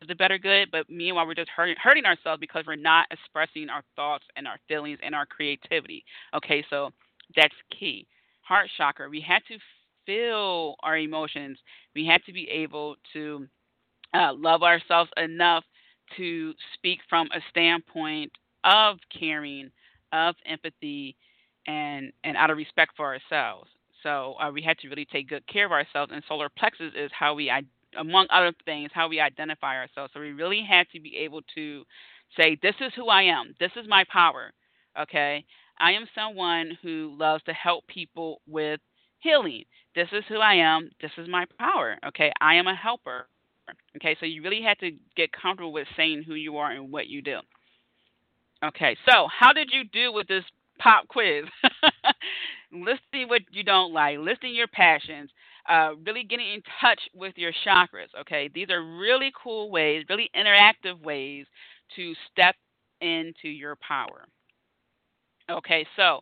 [0.08, 0.70] the better good.
[0.72, 4.58] But meanwhile, we're just hurting, hurting ourselves because we're not expressing our thoughts and our
[4.68, 6.04] feelings and our creativity.
[6.34, 6.92] Okay, so
[7.36, 8.08] that's key.
[8.42, 9.58] Heart chakra, we had to
[10.06, 11.58] feel our emotions.
[11.96, 13.48] We had to be able to
[14.14, 15.64] uh, love ourselves enough
[16.18, 18.32] to speak from a standpoint
[18.64, 19.72] of caring,
[20.12, 21.16] of empathy,
[21.68, 23.70] and and out of respect for ourselves.
[24.04, 26.12] So uh, we had to really take good care of ourselves.
[26.14, 27.52] And solar plexus is how we,
[27.98, 30.12] among other things, how we identify ourselves.
[30.14, 31.84] So we really had to be able to
[32.38, 33.56] say, "This is who I am.
[33.60, 34.52] This is my power."
[35.00, 35.44] Okay,
[35.80, 38.80] I am someone who loves to help people with
[39.20, 39.64] healing.
[39.96, 40.92] This is who I am.
[41.02, 41.98] This is my power.
[42.06, 43.28] Okay, I am a helper.
[43.96, 47.08] Okay, so you really had to get comfortable with saying who you are and what
[47.08, 47.40] you do.
[48.64, 50.44] Okay, so how did you do with this
[50.80, 51.46] pop quiz.
[52.72, 55.30] listing what you don't like, listing your passions,
[55.70, 58.10] uh, really getting in touch with your chakras.
[58.22, 61.46] Okay, these are really cool ways, really interactive ways
[61.96, 62.56] to step
[63.02, 64.26] into your power.
[65.50, 66.22] Okay, so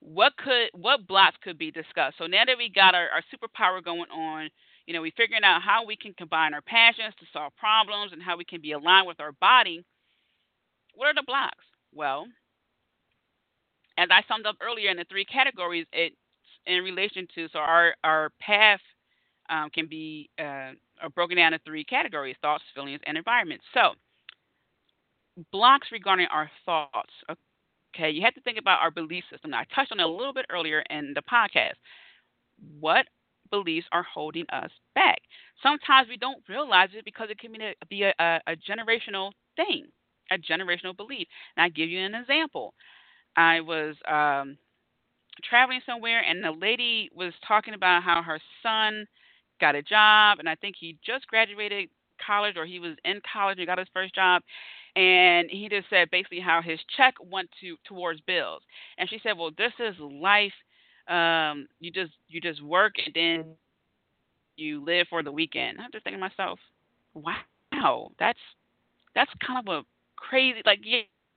[0.00, 2.16] what could what blocks could be discussed?
[2.18, 4.50] So now that we got our, our superpower going on,
[4.86, 8.22] you know, we're figuring out how we can combine our passions to solve problems and
[8.22, 9.84] how we can be aligned with our body.
[10.94, 11.64] What are the blocks?
[11.92, 12.26] Well,
[13.98, 16.16] as I summed up earlier in the three categories, it's
[16.66, 18.80] in relation to so our our path
[19.50, 20.72] um, can be uh,
[21.14, 23.60] broken down into three categories: thoughts, feelings, and environment.
[23.72, 23.92] So
[25.52, 27.12] blocks regarding our thoughts.
[27.94, 29.50] Okay, you have to think about our belief system.
[29.52, 31.74] Now, I touched on it a little bit earlier in the podcast.
[32.80, 33.06] What
[33.50, 35.20] beliefs are holding us back?
[35.62, 39.86] Sometimes we don't realize it because it can be a, be a, a generational thing,
[40.30, 41.28] a generational belief.
[41.56, 42.74] And I give you an example.
[43.36, 44.56] I was um,
[45.42, 49.06] traveling somewhere, and the lady was talking about how her son
[49.60, 51.88] got a job, and I think he just graduated
[52.24, 54.42] college or he was in college and got his first job.
[54.96, 58.62] And he just said basically how his check went to towards bills.
[58.96, 60.52] And she said, "Well, this is life
[61.08, 63.44] um, you just you just work and then
[64.56, 65.78] you live for the weekend.
[65.80, 66.58] I'm just thinking to myself,
[67.14, 68.38] wow, that's
[69.14, 69.82] that's kind of a
[70.16, 70.62] crazy.
[70.64, 70.80] Like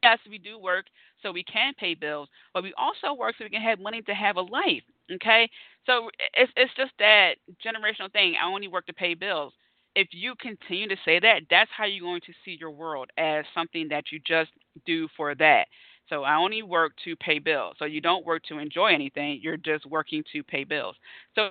[0.04, 0.86] yes, we do work
[1.22, 4.14] so we can pay bills, but we also work so we can have money to
[4.14, 4.84] have a life.
[5.12, 5.50] Okay,
[5.86, 8.36] so it's it's just that generational thing.
[8.42, 9.54] I only work to pay bills.
[9.96, 13.46] If you continue to say that, that's how you're going to see your world as
[13.54, 14.52] something that you just
[14.86, 15.68] do for that.
[16.10, 17.76] So I only work to pay bills.
[17.80, 19.40] So you don't work to enjoy anything.
[19.42, 20.96] You're just working to pay bills.
[21.36, 21.50] So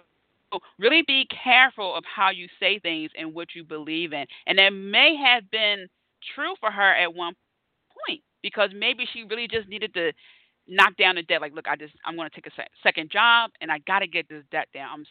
[0.78, 4.26] really be careful of how you say things and what you believe in.
[4.46, 5.86] And that may have been
[6.34, 7.34] true for her at one
[8.46, 10.12] because maybe she really just needed to
[10.68, 11.40] knock down the debt.
[11.40, 14.06] Like, look, I just I'm going to take a second job and I got to
[14.06, 14.88] get this debt down.
[14.92, 15.06] I'm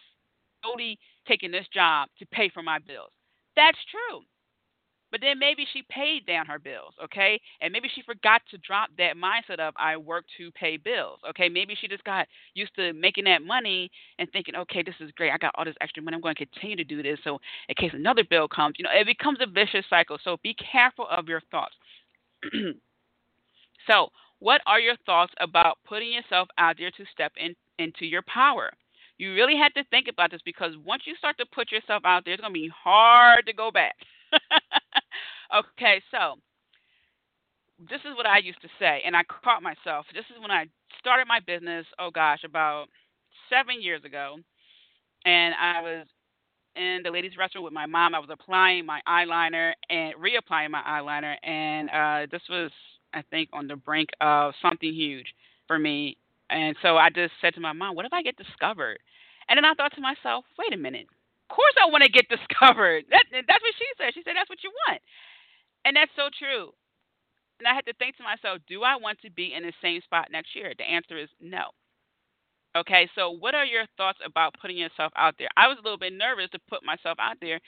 [0.63, 3.11] slowly taking this job to pay for my bills.
[3.57, 4.21] That's true.
[5.11, 7.39] But then maybe she paid down her bills, okay?
[7.61, 11.49] And maybe she forgot to drop that mindset of I work to pay bills, okay?
[11.49, 15.31] Maybe she just got used to making that money and thinking, okay, this is great.
[15.31, 16.15] I got all this extra money.
[16.15, 17.19] I'm going to continue to do this.
[17.23, 20.17] So in case another bill comes, you know, it becomes a vicious cycle.
[20.23, 21.75] So be careful of your thoughts.
[23.87, 28.21] so, what are your thoughts about putting yourself out there to step in, into your
[28.23, 28.71] power?
[29.17, 32.25] You really have to think about this because once you start to put yourself out
[32.25, 33.95] there, it's going to be hard to go back.
[35.55, 36.35] okay, so
[37.79, 40.05] this is what I used to say, and I caught myself.
[40.13, 40.65] This is when I
[40.99, 42.87] started my business, oh gosh, about
[43.49, 44.37] seven years ago.
[45.25, 46.07] And I was
[46.75, 48.15] in the ladies' restroom with my mom.
[48.15, 51.35] I was applying my eyeliner and reapplying my eyeliner.
[51.43, 52.71] And uh, this was,
[53.15, 55.33] I think, on the brink of something huge
[55.67, 56.17] for me.
[56.49, 58.99] And so I just said to my mom, what if I get discovered?
[59.49, 61.07] And then I thought to myself, wait a minute
[61.49, 63.05] of course I want to get discovered.
[63.11, 64.13] That, that's what she said.
[64.13, 65.01] She said that's what you want.
[65.85, 66.73] And that's so true.
[67.59, 70.01] And I had to think to myself, do I want to be in the same
[70.01, 70.73] spot next year?
[70.77, 71.71] The answer is no.
[72.75, 75.47] Okay, so what are your thoughts about putting yourself out there?
[75.55, 77.61] I was a little bit nervous to put myself out there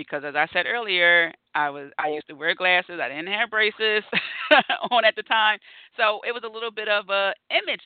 [0.00, 3.50] because as I said earlier, I was I used to wear glasses, I didn't have
[3.50, 4.02] braces
[4.90, 5.58] on at the time.
[5.96, 7.82] So it was a little bit of a image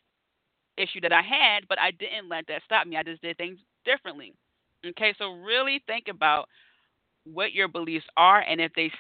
[0.77, 2.96] issue that I had, but I didn't let that stop me.
[2.96, 4.33] I just did things differently.
[4.87, 6.46] Okay, so really think about
[7.24, 8.90] what your beliefs are and if they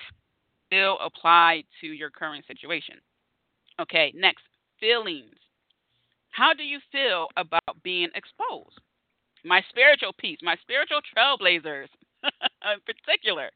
[0.66, 2.96] still apply to your current situation.
[3.80, 4.42] Okay, next,
[4.80, 5.34] feelings.
[6.30, 8.78] How do you feel about being exposed?
[9.44, 11.88] My spiritual piece, my spiritual trailblazers
[12.72, 13.50] in particular.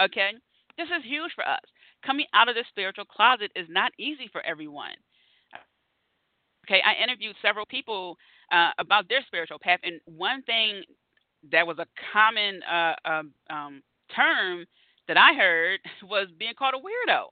[0.00, 0.30] Okay,
[0.76, 1.62] this is huge for us.
[2.04, 4.96] Coming out of the spiritual closet is not easy for everyone.
[6.66, 8.16] Okay, I interviewed several people
[8.50, 10.82] uh, about their spiritual path, and one thing
[11.52, 13.82] that was a common uh, um, um,
[14.14, 14.64] term
[15.08, 17.26] that I heard was being called a weirdo.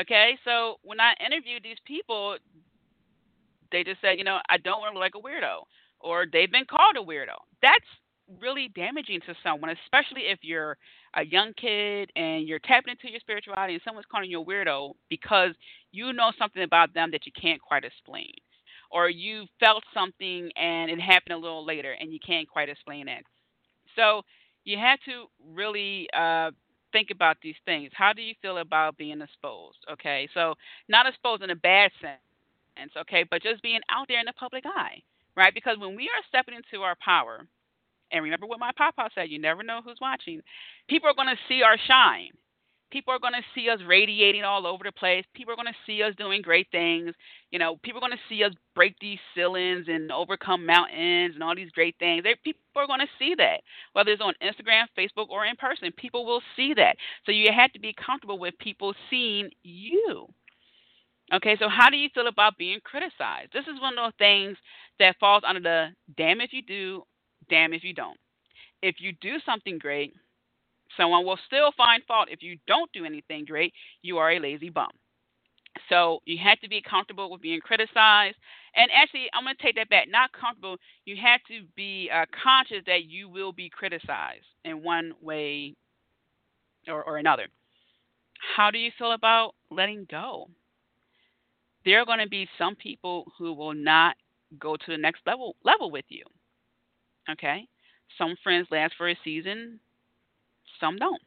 [0.00, 2.36] Okay, so when I interviewed these people,
[3.72, 5.64] they just said, you know, I don't want to look like a weirdo,
[6.00, 7.36] or they've been called a weirdo.
[7.62, 7.86] That's
[8.40, 10.76] really damaging to someone, especially if you're
[11.14, 14.92] a young kid and you're tapping into your spirituality and someone's calling you a weirdo
[15.08, 15.50] because
[15.92, 18.32] you know something about them that you can't quite explain.
[18.90, 23.08] Or you felt something and it happened a little later and you can't quite explain
[23.08, 23.24] it.
[23.96, 24.22] So
[24.64, 26.50] you have to really uh,
[26.92, 27.90] think about these things.
[27.94, 29.78] How do you feel about being exposed?
[29.92, 30.54] Okay, so
[30.88, 34.64] not exposed in a bad sense, okay, but just being out there in the public
[34.66, 35.02] eye,
[35.36, 35.54] right?
[35.54, 37.46] Because when we are stepping into our power,
[38.12, 40.40] and remember what my papa said, you never know who's watching,
[40.88, 42.30] people are going to see our shine
[42.90, 45.24] people are going to see us radiating all over the place.
[45.34, 47.14] People are going to see us doing great things.
[47.50, 51.42] You know, people are going to see us break these ceilings and overcome mountains and
[51.42, 52.22] all these great things.
[52.22, 53.60] They, people are going to see that,
[53.92, 55.90] whether it's on Instagram, Facebook, or in person.
[55.96, 56.96] People will see that.
[57.24, 60.26] So you have to be comfortable with people seeing you.
[61.34, 63.52] Okay, so how do you feel about being criticized?
[63.52, 64.56] This is one of those things
[65.00, 67.02] that falls under the damn if you do,
[67.48, 68.18] damn if you don't.
[68.82, 70.14] If you do something great,
[70.96, 73.72] Someone will still find fault if you don't do anything great.
[74.02, 74.90] You are a lazy bum.
[75.90, 78.36] So you have to be comfortable with being criticized.
[78.74, 80.08] And actually, I'm going to take that back.
[80.08, 80.76] Not comfortable.
[81.04, 85.74] You have to be uh, conscious that you will be criticized in one way
[86.88, 87.46] or, or another.
[88.56, 90.48] How do you feel about letting go?
[91.84, 94.16] There are going to be some people who will not
[94.58, 96.24] go to the next level level with you.
[97.30, 97.66] Okay?
[98.18, 99.80] Some friends last for a season,
[100.80, 101.20] some don't.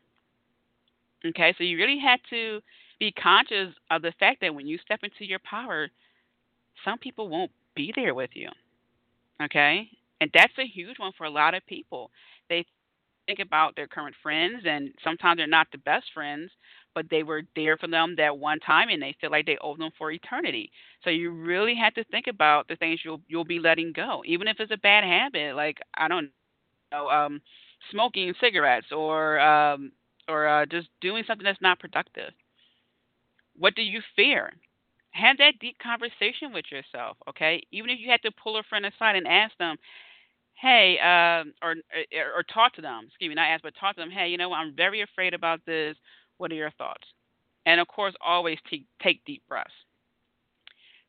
[1.25, 2.62] Okay, so you really have to
[2.99, 5.89] be conscious of the fact that when you step into your power,
[6.85, 8.49] some people won't be there with you.
[9.41, 9.89] Okay,
[10.21, 12.09] and that's a huge one for a lot of people.
[12.49, 12.65] They
[13.25, 16.51] think about their current friends, and sometimes they're not the best friends,
[16.95, 19.75] but they were there for them that one time and they feel like they owe
[19.78, 20.71] them for eternity.
[21.04, 24.47] So you really have to think about the things you'll you'll be letting go, even
[24.47, 27.41] if it's a bad habit, like I don't know, um,
[27.91, 29.91] smoking cigarettes or um,
[30.28, 32.34] or uh, just doing something that's not productive.
[33.56, 34.52] What do you fear?
[35.12, 37.63] Have that deep conversation with yourself, okay?
[37.71, 39.78] Even if you had to pull a friend aside and ask them,
[40.56, 41.75] hey, uh, or,
[42.13, 43.06] or or talk to them.
[43.08, 44.12] Excuse me, not ask, but talk to them.
[44.12, 45.95] Hey, you know, I'm very afraid about this.
[46.39, 47.04] What are your thoughts?
[47.67, 49.69] And of course, always take deep breaths.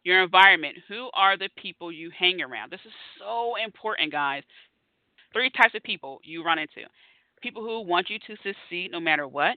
[0.05, 0.77] Your environment.
[0.89, 2.71] Who are the people you hang around?
[2.71, 4.43] This is so important, guys.
[5.33, 6.83] Three types of people you run into:
[7.41, 9.57] people who want you to succeed no matter what,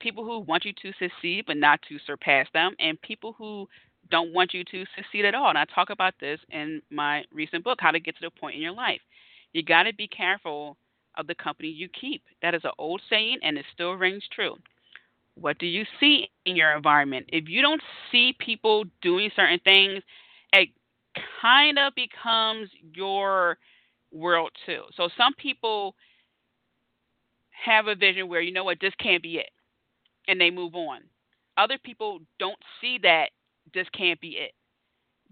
[0.00, 3.68] people who want you to succeed but not to surpass them, and people who
[4.10, 5.48] don't want you to succeed at all.
[5.48, 8.56] And I talk about this in my recent book, How to Get to the Point
[8.56, 9.00] in Your Life.
[9.52, 10.76] You got to be careful
[11.16, 12.22] of the company you keep.
[12.42, 14.56] That is an old saying, and it still rings true.
[15.36, 17.26] What do you see in your environment?
[17.28, 20.02] If you don't see people doing certain things,
[20.52, 20.70] it
[21.40, 23.58] kind of becomes your
[24.12, 24.82] world too.
[24.96, 25.94] So some people
[27.50, 29.50] have a vision where, you know what, this can't be it,
[30.26, 31.00] and they move on.
[31.56, 33.30] Other people don't see that
[33.74, 34.52] this can't be it.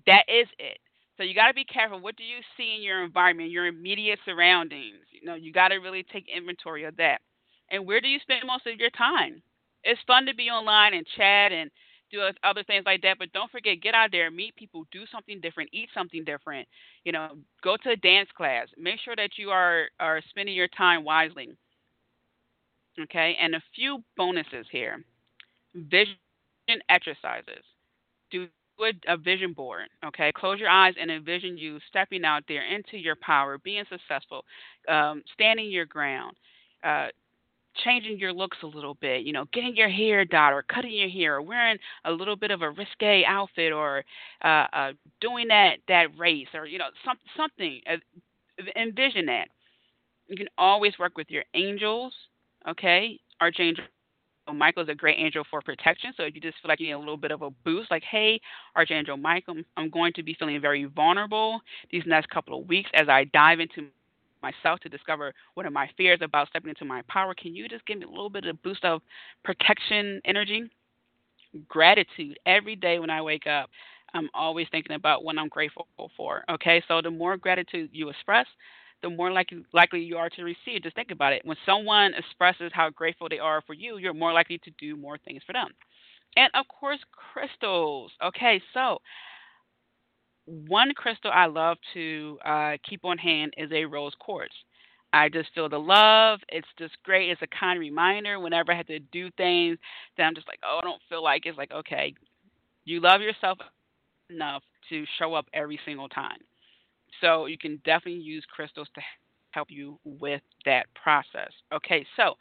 [0.07, 0.79] That is it.
[1.17, 2.01] So you got to be careful.
[2.01, 5.07] What do you see in your environment, your immediate surroundings?
[5.13, 7.21] You know, you got to really take inventory of that.
[7.71, 9.43] And where do you spend most of your time?
[9.85, 11.71] It's fun to be online and chat and
[12.11, 15.41] do other things like that, but don't forget, get out there, meet people, do something
[15.41, 16.69] different, eat something different.
[17.05, 17.31] You know,
[17.63, 18.69] go to a dance class.
[18.79, 21.51] Make sure that you are are spending your time wisely.
[23.01, 25.03] Okay, and a few bonuses here.
[25.75, 26.17] Vision
[26.89, 27.65] exercises.
[28.31, 28.47] Do
[29.09, 29.89] a vision board.
[30.05, 34.45] Okay, close your eyes and envision you stepping out there into your power, being successful,
[34.89, 36.37] um, standing your ground,
[36.83, 37.09] uh,
[37.83, 39.23] changing your looks a little bit.
[39.23, 42.51] You know, getting your hair dyed or cutting your hair, or wearing a little bit
[42.51, 44.05] of a risque outfit, or
[44.45, 47.81] uh, uh, doing that that race, or you know, some, something.
[47.91, 47.97] Uh,
[48.77, 49.49] envision that.
[50.29, 52.15] You can always work with your angels.
[52.69, 53.85] Okay, archangel
[54.53, 56.13] Michael is a great angel for protection.
[56.17, 58.03] So if you just feel like you need a little bit of a boost, like,
[58.03, 58.41] hey,
[58.77, 61.61] Archangel Michael, I'm going to be feeling very vulnerable
[61.91, 63.89] these next couple of weeks as I dive into
[64.45, 67.35] myself to discover what are my fears about stepping into my power.
[67.35, 69.01] Can you just give me a little bit of boost of
[69.43, 70.71] protection energy?
[71.69, 73.71] Gratitude every day when I wake up.
[74.15, 76.45] I'm always thinking about what I'm grateful for.
[76.49, 78.47] Okay, so the more gratitude you express,
[79.03, 80.83] the more likely, likely you are to receive.
[80.83, 81.43] Just think about it.
[81.45, 85.19] When someone expresses how grateful they are for you, you're more likely to do more
[85.19, 85.69] things for them.
[86.37, 87.01] And of course,
[87.33, 88.13] crystals.
[88.25, 88.99] Okay, so
[90.47, 94.55] one crystal I love to uh, keep on hand is a rose quartz.
[95.13, 96.41] I just feel the love.
[96.49, 97.31] It's just great.
[97.31, 99.79] It's a kind reminder whenever I have to do things
[100.17, 102.15] that I'm just like, oh, I don't feel like it's like, okay,
[102.85, 103.59] you love yourself
[104.29, 106.39] enough to show up every single time.
[107.21, 109.01] So you can definitely use crystals to
[109.53, 111.53] help you with that process.
[111.73, 112.35] Okay, so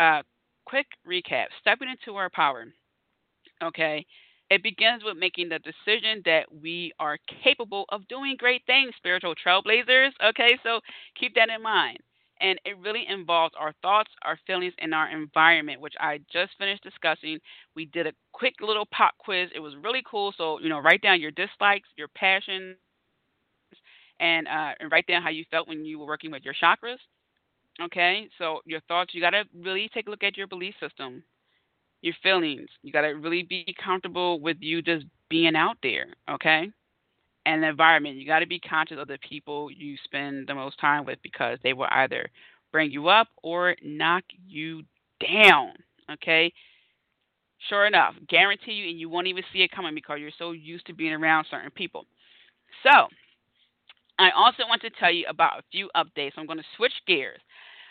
[0.00, 0.22] uh,
[0.64, 2.66] quick recap stepping into our power.
[3.62, 4.04] Okay,
[4.50, 9.34] it begins with making the decision that we are capable of doing great things, spiritual
[9.34, 10.10] trailblazers.
[10.30, 10.80] Okay, so
[11.18, 11.98] keep that in mind.
[12.40, 16.82] And it really involves our thoughts, our feelings, and our environment, which I just finished
[16.82, 17.38] discussing.
[17.76, 19.50] We did a quick little pop quiz.
[19.54, 20.32] It was really cool.
[20.36, 22.76] So, you know, write down your dislikes, your passions,
[24.20, 26.98] and uh, and write down how you felt when you were working with your chakras.
[27.82, 31.22] Okay, so your thoughts, you got to really take a look at your belief system,
[32.02, 32.68] your feelings.
[32.82, 36.06] You got to really be comfortable with you just being out there.
[36.28, 36.70] Okay,
[37.46, 38.16] and the environment.
[38.16, 41.58] You got to be conscious of the people you spend the most time with because
[41.62, 42.28] they will either
[42.72, 44.82] bring you up or knock you
[45.20, 45.72] down.
[46.12, 46.52] Okay.
[47.68, 50.86] Sure enough, guarantee you, and you won't even see it coming because you're so used
[50.86, 52.06] to being around certain people.
[52.82, 53.08] So,
[54.18, 56.32] I also want to tell you about a few updates.
[56.38, 57.40] I'm going to switch gears.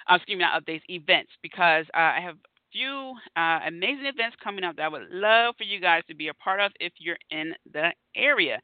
[0.09, 2.37] Uh, excuse me, not updates, events, because uh, I have
[2.71, 6.27] few uh, amazing events coming up that I would love for you guys to be
[6.27, 8.61] a part of if you're in the area.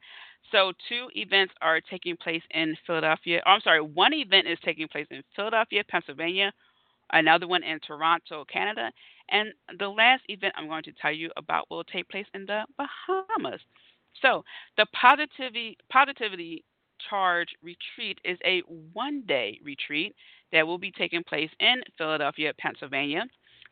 [0.52, 3.42] So, two events are taking place in Philadelphia.
[3.46, 6.52] Oh, I'm sorry, one event is taking place in Philadelphia, Pennsylvania,
[7.12, 8.92] another one in Toronto, Canada,
[9.30, 12.62] and the last event I'm going to tell you about will take place in the
[12.78, 13.60] Bahamas.
[14.22, 14.44] So,
[14.76, 16.64] the positivity positivity
[17.10, 18.60] Charge retreat is a
[18.92, 20.14] one day retreat
[20.52, 23.24] that will be taking place in Philadelphia, Pennsylvania.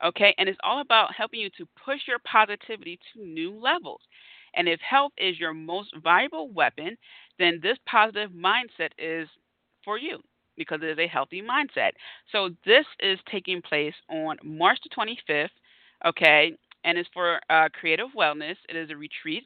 [0.03, 4.01] Okay, and it's all about helping you to push your positivity to new levels.
[4.55, 6.97] And if health is your most valuable weapon,
[7.39, 9.29] then this positive mindset is
[9.85, 10.21] for you
[10.57, 11.91] because it is a healthy mindset.
[12.31, 15.51] So this is taking place on March the 25th,
[16.07, 16.53] okay,
[16.85, 18.57] and it's for uh, creative wellness.
[18.69, 19.45] It is a retreat.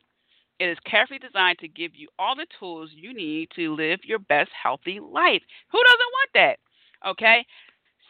[0.59, 4.19] It is carefully designed to give you all the tools you need to live your
[4.19, 5.43] best healthy life.
[5.71, 6.59] Who doesn't want that?
[7.07, 7.47] Okay.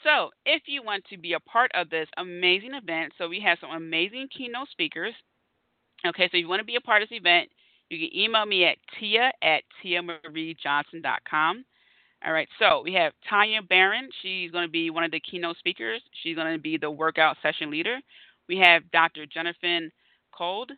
[0.04, 3.58] So, if you want to be a part of this amazing event, so we have
[3.60, 5.14] some amazing keynote speakers.
[6.06, 7.48] Okay, so if you want to be a part of this event,
[7.90, 11.64] you can email me at tia at tiamariejohnson.com.
[12.24, 14.08] All right, so we have Tanya Barron.
[14.22, 16.02] She's going to be one of the keynote speakers.
[16.22, 17.98] She's going to be the workout session leader.
[18.48, 19.26] We have Dr.
[19.26, 19.88] Jennifer
[20.32, 20.72] Cold,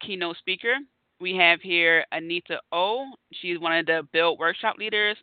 [0.00, 0.74] keynote speaker.
[1.20, 3.06] We have here Anita O.
[3.32, 5.16] She's one of the Build workshop leaders.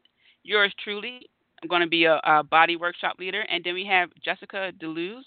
[0.43, 1.30] Yours truly,
[1.68, 3.41] going to be a, a body workshop leader.
[3.41, 5.24] And then we have Jessica Deleuze.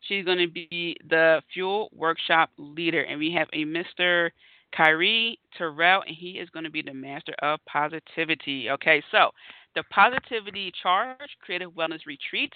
[0.00, 3.02] She's going to be the fuel workshop leader.
[3.02, 4.30] And we have a Mr.
[4.74, 8.70] Kyrie Terrell, and he is going to be the master of positivity.
[8.70, 9.30] Okay, so
[9.74, 12.52] the Positivity Charge Creative Wellness Retreat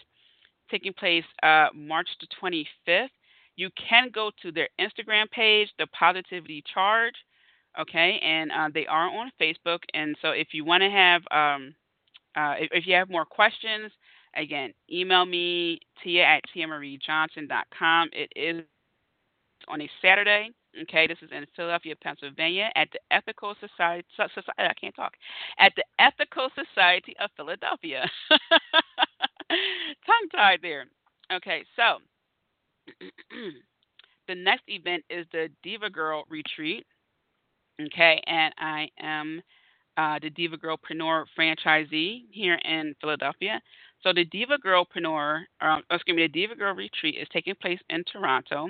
[0.70, 3.08] taking place uh, March the 25th.
[3.56, 7.14] You can go to their Instagram page, the Positivity Charge,
[7.78, 9.80] okay, and uh, they are on Facebook.
[9.92, 11.74] And so if you want to have, um,
[12.36, 13.90] uh, if, if, you have more questions,
[14.36, 18.10] again, email me tia at tiamariejohnson.com.
[18.12, 18.64] It is
[19.68, 20.50] on a Saturday.
[20.82, 24.06] Okay, this is in Philadelphia, Pennsylvania, at the Ethical Society.
[24.16, 25.14] Society I can't talk.
[25.58, 28.08] At the Ethical Society of Philadelphia.
[30.06, 30.84] Tongue tied there.
[31.32, 31.98] Okay, so
[34.28, 36.86] the next event is the Diva Girl Retreat.
[37.86, 39.42] Okay, and I am
[40.00, 43.60] uh, the Diva Girlpreneur franchisee here in Philadelphia.
[44.02, 48.02] So the Diva Girlpreneur, um, excuse me, the Diva Girl Retreat is taking place in
[48.10, 48.68] Toronto.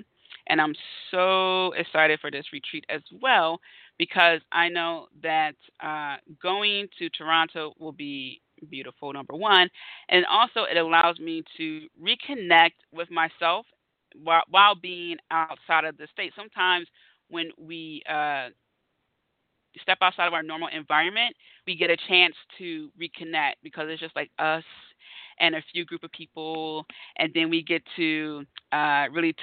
[0.49, 0.75] And I'm
[1.13, 3.61] so excited for this retreat as well
[3.97, 9.69] because I know that uh, going to Toronto will be beautiful, number one.
[10.09, 13.67] And also, it allows me to reconnect with myself
[14.25, 16.33] while, while being outside of the state.
[16.35, 16.89] Sometimes
[17.29, 18.49] when we uh,
[19.81, 21.35] step outside of our normal environment,
[21.67, 24.65] we get a chance to reconnect because it's just like us
[25.39, 26.85] and a few group of people,
[27.17, 29.39] and then we get to uh, really t-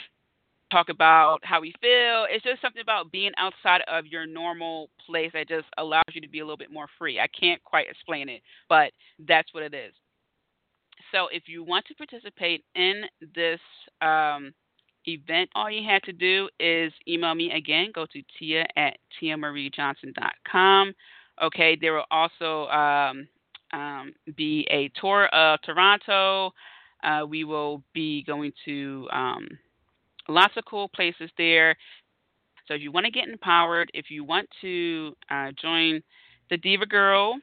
[0.72, 2.28] talk about how we feel.
[2.30, 6.30] It's just something about being outside of your normal place that just allows you to
[6.30, 7.20] be a little bit more free.
[7.20, 8.92] I can't quite explain it, but
[9.28, 9.94] that's what it is.
[11.12, 13.04] So if you want to participate in
[13.34, 13.60] this
[14.02, 14.54] um,
[15.08, 17.92] event, all you have to do is email me again.
[17.94, 20.94] Go to tia at tiamariejohnson.com.
[21.44, 23.28] Okay, there will also um,
[23.74, 26.52] um, be a tour of Toronto.
[27.04, 29.48] Uh, we will be going to um,
[30.28, 31.76] lots of cool places there.
[32.68, 36.02] So if you want to get empowered, if you want to uh, join
[36.50, 37.40] the Diva Girl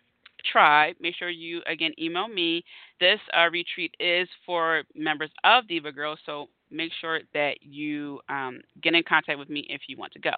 [0.52, 2.64] tribe, make sure you again email me.
[3.00, 8.60] This uh, retreat is for members of Diva Girl, so make sure that you um,
[8.82, 10.34] get in contact with me if you want to go.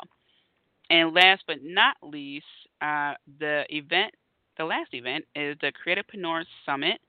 [0.91, 2.47] And last but not least,
[2.81, 4.15] uh, the event,
[4.57, 7.01] the last event is the Creativepreneur Summit,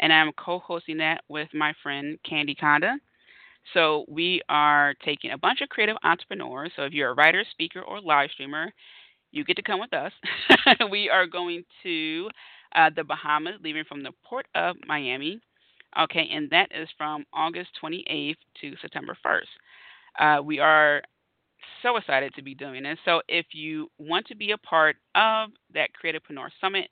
[0.00, 2.94] and I'm co-hosting that with my friend Candy Conda.
[3.74, 6.72] So we are taking a bunch of creative entrepreneurs.
[6.74, 8.72] So if you're a writer, speaker, or live streamer,
[9.32, 10.12] you get to come with us.
[10.90, 12.28] we are going to
[12.74, 15.40] uh, the Bahamas, leaving from the port of Miami.
[15.98, 20.38] Okay, and that is from August 28th to September 1st.
[20.38, 21.02] Uh, we are
[21.82, 22.98] so excited to be doing this.
[23.04, 26.88] So if you want to be a part of that Creativepreneur Summit,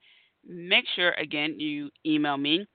[0.46, 2.66] make sure again you email me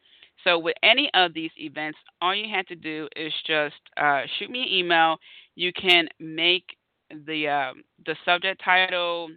[0.43, 4.49] so with any of these events, all you have to do is just uh, shoot
[4.49, 5.17] me an email.
[5.55, 6.65] You can make
[7.25, 7.73] the uh,
[8.05, 9.29] the subject title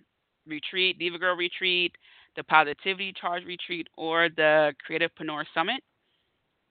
[0.47, 1.93] retreat, Diva Girl retreat,
[2.35, 5.83] the Positivity Charge retreat, or the Creativepreneur Summit.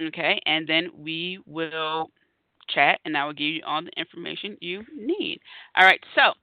[0.01, 2.09] Okay, and then we will
[2.69, 5.39] chat, and I will give you all the information you need.
[5.77, 6.33] All right, so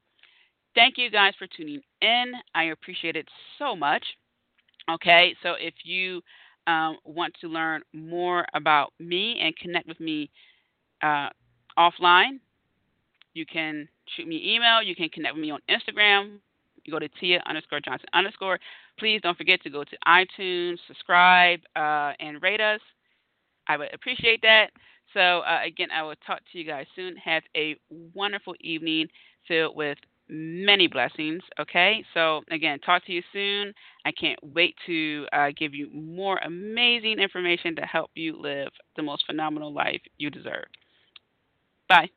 [0.75, 2.33] thank you guys for tuning in.
[2.55, 3.29] I appreciate it
[3.59, 4.05] so much.
[4.91, 6.23] Okay, so if you
[6.67, 10.31] um, want to learn more about me and connect with me
[11.03, 11.29] uh,
[11.79, 12.41] offline,
[13.35, 14.83] you can shoot me an email.
[14.83, 16.39] You can connect with me on Instagram.
[16.85, 18.59] You go to Tia underscore Johnson underscore.
[18.99, 22.81] Please don't forget to go to iTunes, subscribe, uh, and rate us.
[23.69, 24.69] I would appreciate that.
[25.15, 27.17] So, uh, again, I will talk to you guys soon.
[27.17, 27.77] Have a
[28.15, 29.09] wonderful evening
[29.47, 29.99] filled with
[30.29, 31.43] many blessings.
[31.61, 33.75] Okay, so again, talk to you soon.
[34.07, 39.03] I can't wait to uh, give you more amazing information to help you live the
[39.03, 40.65] most phenomenal life you deserve.
[41.89, 42.09] Bye.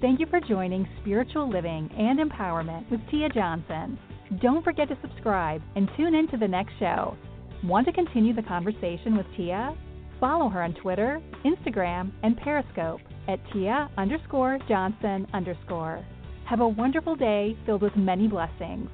[0.00, 3.98] Thank you for joining Spiritual Living and Empowerment with Tia Johnson.
[4.42, 7.16] Don't forget to subscribe and tune in to the next show.
[7.64, 9.76] Want to continue the conversation with Tia?
[10.20, 16.04] Follow her on Twitter, Instagram, and Periscope at Tia underscore Johnson underscore.
[16.44, 18.88] Have a wonderful day filled with many blessings.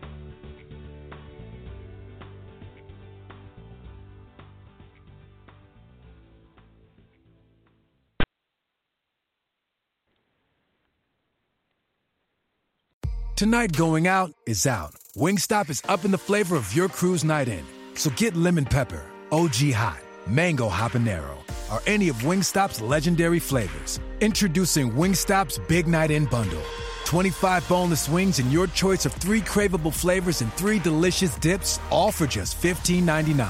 [13.37, 14.95] Tonight going out is out.
[15.17, 17.82] Wingstop is up in the flavor of your crew's night in.
[17.95, 21.37] So get lemon pepper, OG hot, mango habanero,
[21.71, 24.01] or any of Wingstop's legendary flavors.
[24.21, 26.63] Introducing Wingstop's Big Night In Bundle.
[27.05, 32.11] 25 boneless wings and your choice of three craveable flavors and three delicious dips, all
[32.11, 33.41] for just $15.99.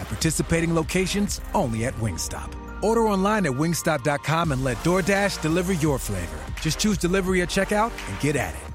[0.00, 2.52] At participating locations, only at Wingstop.
[2.82, 6.38] Order online at wingstop.com and let DoorDash deliver your flavor.
[6.60, 8.73] Just choose delivery at checkout and get at it.